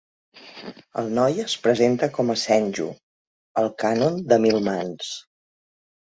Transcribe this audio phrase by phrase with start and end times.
[1.01, 2.89] El noi es presenta com a Senju,
[3.65, 5.15] el Kannon de mil mans.